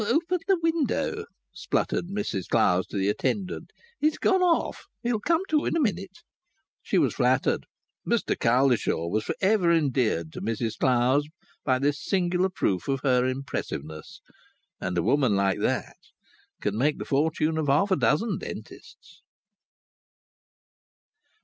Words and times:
"O 0.03 0.03
o 0.15 0.19
pen 0.27 0.39
the 0.47 0.57
window," 0.63 1.25
spluttered 1.53 2.07
Mrs 2.07 2.47
Clowes 2.47 2.87
to 2.87 2.97
the 2.97 3.07
attendant. 3.07 3.69
"He's 3.99 4.17
gone 4.17 4.41
off; 4.41 4.85
he'll 5.03 5.19
come 5.19 5.41
to 5.49 5.63
in 5.65 5.77
a 5.77 5.79
minute." 5.79 6.23
She 6.81 6.97
was 6.97 7.13
flattered. 7.13 7.67
Mr 8.03 8.35
Cowlishaw 8.35 9.09
was 9.09 9.23
for 9.23 9.35
ever 9.41 9.71
endeared 9.71 10.33
to 10.33 10.41
Mrs 10.41 10.79
Clowes 10.79 11.25
by 11.63 11.77
this 11.77 12.03
singular 12.03 12.49
proof 12.49 12.87
of 12.87 13.01
her 13.03 13.27
impressiveness. 13.27 14.21
And 14.79 14.97
a 14.97 15.03
woman 15.03 15.35
like 15.35 15.59
that 15.59 15.97
can 16.61 16.79
make 16.79 16.97
the 16.97 17.05
fortune 17.05 17.59
of 17.59 17.67
half 17.67 17.91
a 17.91 17.95
dozen 17.95 18.39
dentists. 18.39 19.21